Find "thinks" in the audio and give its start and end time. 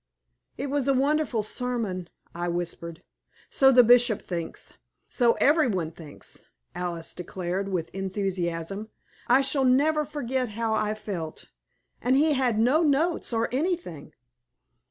4.19-4.73, 5.91-6.41